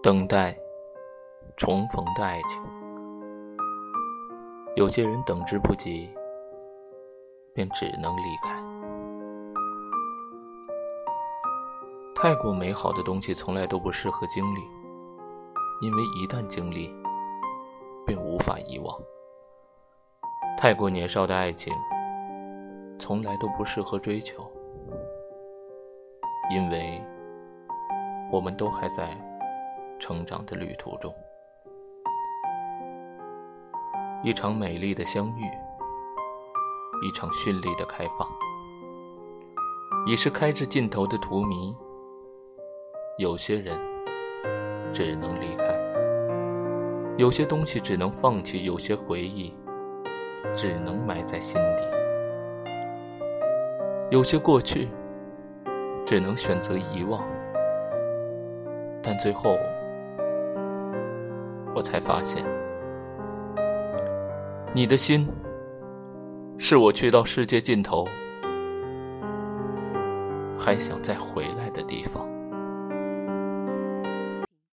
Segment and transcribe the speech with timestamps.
[0.00, 0.56] 等待
[1.56, 2.62] 重逢的爱情，
[4.76, 6.08] 有些人等之不及，
[7.52, 8.62] 便只能离开。
[12.14, 14.60] 太过美好的东西从来都不适合经历，
[15.80, 16.94] 因为一旦经历，
[18.06, 18.96] 便无法遗忘。
[20.56, 21.74] 太过年少的爱情，
[23.00, 24.48] 从来都不适合追求，
[26.52, 27.02] 因为
[28.30, 29.08] 我们都还在
[30.08, 31.14] 成长的旅途中。
[34.24, 35.44] 一场美丽的相遇，
[37.06, 38.26] 一场绚丽的开放，
[40.06, 41.76] 已是开至尽头的荼蘼。
[43.18, 43.78] 有些人
[44.94, 45.78] 只能离开，
[47.18, 49.54] 有些东西只能放弃，有些回忆
[50.54, 51.84] 只能埋在心底，
[54.10, 54.88] 有些过去
[56.06, 57.22] 只能选择遗忘。
[59.02, 59.54] 但最后，
[61.78, 62.44] 我才发现，
[64.74, 65.28] 你的心
[66.58, 68.04] 是我去到世界尽头
[70.58, 72.26] 还想再回来的地方。